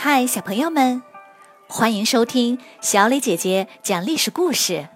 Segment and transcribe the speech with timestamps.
[0.00, 1.02] 嗨，小朋友们，
[1.66, 4.86] 欢迎收听小磊姐姐讲历史故事。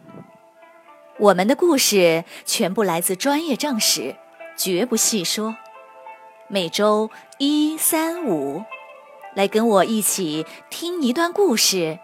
[1.19, 4.15] 我们的故事全部来自专业正史，
[4.57, 5.57] 绝不细说。
[6.47, 8.63] 每周一、三、五，
[9.35, 11.99] 来跟我一起听一段故事，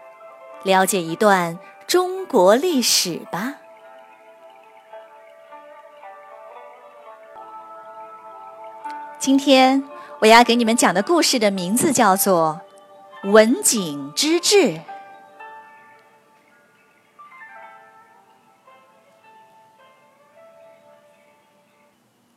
[0.63, 1.57] 了解一段
[1.87, 3.55] 中国历史吧。
[9.17, 9.85] 今天
[10.19, 12.59] 我要给你们讲的故事的名字叫做
[13.23, 14.55] 《文景之治》。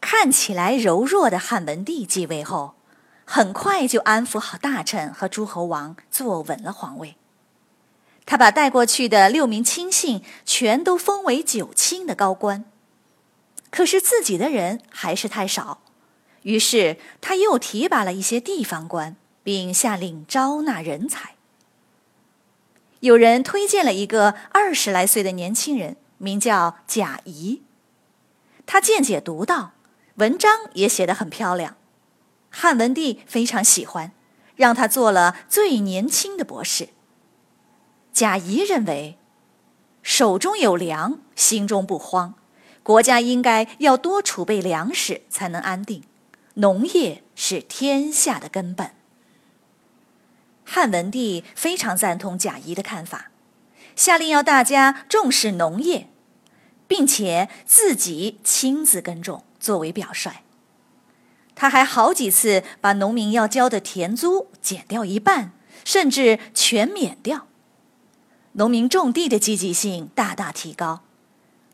[0.00, 2.74] 看起来柔弱的汉文帝继位后，
[3.24, 7.16] 很快就安抚好大臣和诸侯王，坐稳了皇位。
[8.26, 12.64] 他把带过去的六名亲信全都封为九卿的高官，
[13.70, 15.80] 可是自己的人还是太少。
[16.42, 21.34] 于是他又提拔了一些地方官，并下令招纳人才。
[23.00, 27.62] 有人推荐了一个二十来岁的年轻人，名叫贾谊。
[28.64, 29.72] 他见解独到，
[30.14, 31.76] 文章也写得很漂亮。
[32.48, 34.12] 汉文帝非常喜欢，
[34.54, 36.90] 让他做了最年轻的博士。
[38.12, 39.18] 贾谊认为，
[40.02, 42.34] 手中有粮，心中不慌，
[42.82, 46.04] 国家应该要多储备粮食，才能安定。
[46.54, 48.92] 农业是天下的根本。
[50.64, 53.30] 汉文帝非常赞同贾谊的看法，
[53.94, 56.08] 下令要大家重视农业，
[56.86, 60.42] 并且自己亲自耕种作为表率。
[61.54, 65.52] 他还好几次把农民要交的田租减掉一半，
[65.84, 67.46] 甚至全免掉。
[68.52, 71.02] 农民种地的积极性大大提高，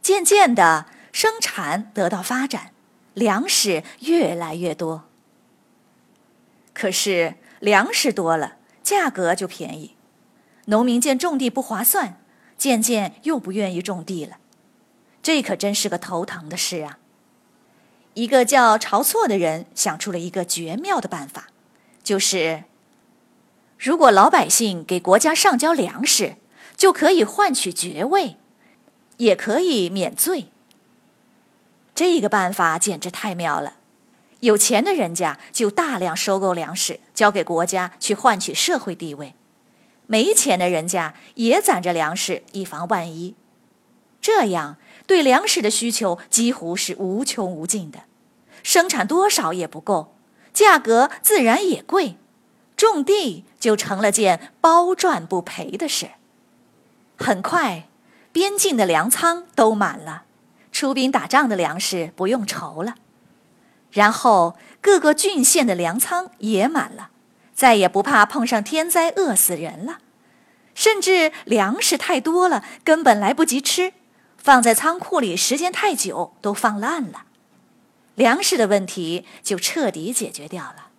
[0.02, 2.72] 渐渐的生产得到发展。
[3.14, 5.08] 粮食越来越多，
[6.72, 8.57] 可是粮食多了，
[8.88, 9.96] 价格就便宜。
[10.64, 12.18] 农民见种地不划算，
[12.56, 14.38] 渐渐又不愿意种地了。
[15.22, 16.98] 这可真是个头疼的事啊！
[18.14, 21.48] 一个叫晁错的人想出了一个绝妙的办法，
[22.02, 22.64] 就是
[23.76, 26.36] 如果老百姓给国家上交粮食，
[26.74, 28.36] 就可以换取爵位，
[29.18, 30.48] 也可以免罪。
[31.94, 33.74] 这个办法简直太妙了！
[34.40, 39.34] 有钱的人家就大量收购粮食，交给国家去换取社会地位；
[40.06, 43.34] 没钱的人家也攒着粮食，以防万一。
[44.20, 44.76] 这样
[45.06, 48.00] 对粮食的需求几乎是无穷无尽的，
[48.62, 50.14] 生产多少也不够，
[50.52, 52.16] 价格自然也贵，
[52.76, 56.10] 种地就成了件包赚不赔的事。
[57.16, 57.88] 很快，
[58.30, 60.24] 边境的粮仓都满了。
[60.70, 62.94] 出兵打仗的粮食不用愁了，
[63.90, 67.10] 然后各个郡县的粮仓也满了，
[67.54, 69.98] 再也不怕碰上天灾饿死人了。
[70.74, 73.94] 甚至粮食太多了，根本来不及吃，
[74.36, 77.24] 放在仓库里时间太久都放烂了，
[78.14, 80.90] 粮食的问题就彻底解决掉了。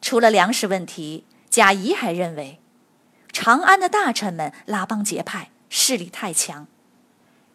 [0.00, 2.58] 除了粮食问题，贾谊还认为，
[3.30, 6.66] 长安的大臣们拉帮结派，势力太强。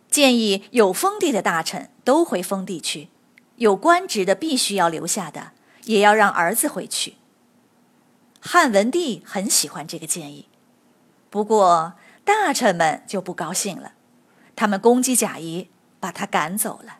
[0.09, 3.09] 建议有封地的大臣都回封地去，
[3.57, 5.51] 有官职的必须要留下的，
[5.83, 7.15] 也要让儿子回去。
[8.39, 10.47] 汉文帝很喜欢这个建议，
[11.29, 13.93] 不过大臣们就不高兴了，
[14.55, 15.69] 他们攻击贾谊，
[15.99, 16.99] 把他赶走了。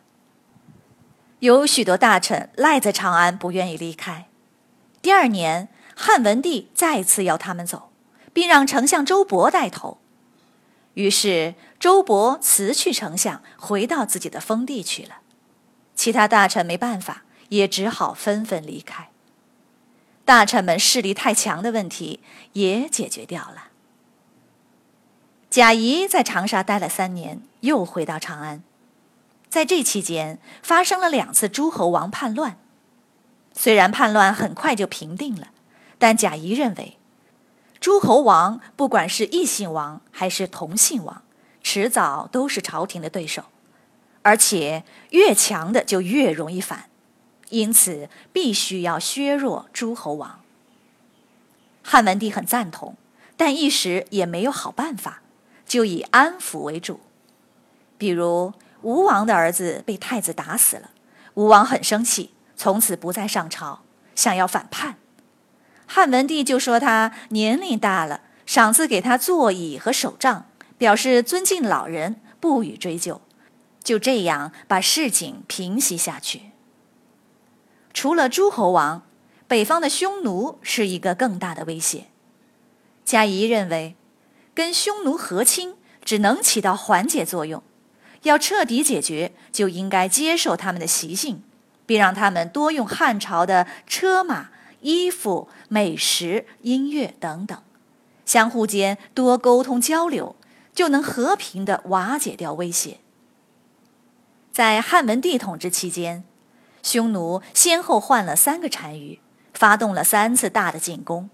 [1.38, 4.28] 有许多大臣赖在长安，不愿意离开。
[5.00, 7.92] 第二年，汉文帝再次要他们走，
[8.32, 9.98] 并让丞相周勃带头。
[10.94, 15.18] 于是，周勃辞去丞相，回到自己的封地去了。
[15.98, 19.10] 其他大臣没办法，也只好纷纷离开。
[20.24, 22.20] 大臣们势力太强的问题
[22.52, 23.70] 也解决掉了。
[25.50, 28.62] 贾谊在长沙待了三年，又回到长安。
[29.48, 32.58] 在这期间，发生了两次诸侯王叛乱。
[33.52, 35.48] 虽然叛乱很快就平定了，
[35.98, 36.96] 但贾谊认为。
[37.80, 41.22] 诸侯王不管是异姓王还是同姓王，
[41.60, 43.42] 迟早都是朝廷的对手，
[44.28, 46.90] 而且越强的就越容易反，
[47.48, 50.42] 因此必须要削弱诸侯王。
[51.82, 52.94] 汉文帝很赞同，
[53.38, 55.22] 但一时也没有好办法，
[55.66, 57.00] 就以安抚为主。
[57.96, 58.52] 比如
[58.82, 60.90] 吴王的儿子被太子打死了，
[61.32, 63.80] 吴王很生气，从此不再上朝，
[64.14, 64.96] 想要反叛。
[65.86, 70.44] 汉文帝就说他年龄大了，赏赐给他座椅和手杖，
[70.76, 73.22] 表示尊敬老人，不予追究。
[73.88, 76.50] 就这样把事情平息下去。
[77.94, 79.00] 除了诸侯王，
[79.46, 82.08] 北方的匈奴是一个更大的威胁。
[83.06, 83.96] 贾谊认为，
[84.52, 87.62] 跟匈奴和亲只能起到缓解作用，
[88.24, 91.42] 要彻底解决，就应该接受他们的习性，
[91.86, 94.50] 并让他们多用汉朝的车马、
[94.82, 97.58] 衣服、美食、音乐等等，
[98.26, 100.36] 相互间多沟通交流，
[100.74, 102.98] 就能和平的瓦解掉威胁。
[104.58, 106.24] 在汉文帝统治期间，
[106.82, 109.20] 匈奴先后换了三个单于，
[109.54, 111.30] 发动了三次大的进攻。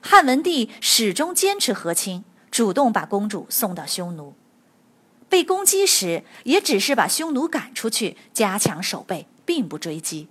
[0.00, 4.32] 汉文帝始终坚持和亲，主动把公主送到匈奴。
[5.28, 10.28] 被攻击时，也只是把匈奴赶出去，加强守备，并不追击。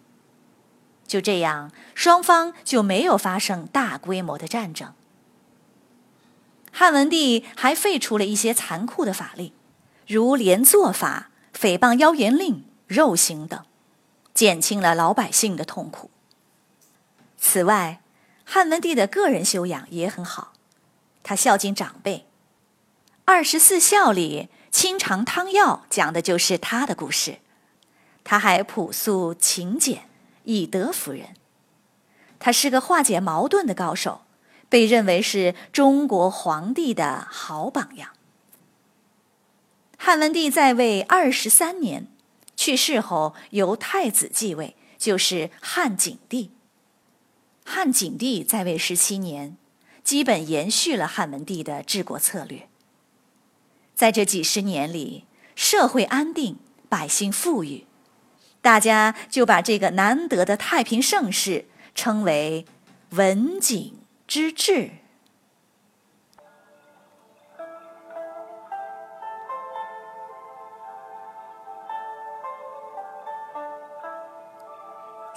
[1.05, 4.91] 就这样，双方就没有发生大规模的战争。
[6.71, 9.53] 汉文帝还废除了一些残酷的法令，
[10.07, 11.29] 如连坐法。
[11.59, 13.65] 诽谤妖言令、肉刑等，
[14.35, 16.11] 减轻了老百姓的痛苦。
[17.39, 17.99] 此外，
[18.45, 20.53] 汉文帝的个人修养也很好，
[21.23, 22.17] 他孝敬长辈，
[23.25, 27.39] 《二十四孝》里《清肠汤药》讲的就是他的故事。
[28.23, 30.07] 他还朴素勤俭，
[30.43, 31.33] 以德服人。
[32.37, 34.21] 他是个化解矛盾的高手，
[34.69, 38.11] 被认为是中国皇帝的好榜样。
[39.97, 42.07] 汉文帝在位二十三年，
[42.55, 46.51] 去世后由太子继位，就是汉景帝。
[47.65, 49.57] 汉景帝在位十七年，
[50.03, 52.69] 基本延续了汉文帝的治国策略。
[53.95, 56.57] 在这几十年里，社会安定，
[56.87, 57.85] 百姓富裕，
[58.61, 61.65] 大家就把这个难得的太平盛世
[61.95, 62.65] 称为
[63.11, 63.97] “文景
[64.27, 64.91] 之治”。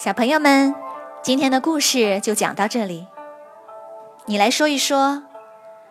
[0.03, 0.75] 小朋友们，
[1.21, 3.07] 今天的故事就讲到这里。
[4.25, 5.25] 你来说一说，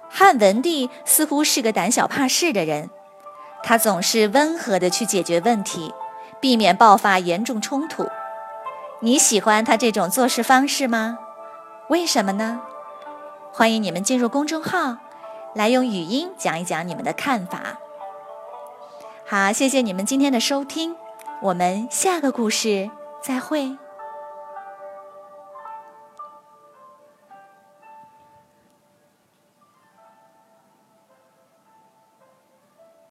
[0.09, 2.89] 汉文帝似乎是个胆小怕事的人，
[3.61, 5.93] 他总是温和的去解决问题，
[6.39, 8.07] 避免爆发严重冲突。
[9.01, 11.19] 你喜欢他这种做事方式吗？
[11.89, 12.63] 为什么呢？
[13.53, 14.97] 欢迎你们进入公众号，
[15.53, 17.77] 来用语音讲一讲你们的看法。
[19.27, 20.95] 好，谢谢你们今天的收听，
[21.43, 22.89] 我们下个故事
[23.21, 23.77] 再会。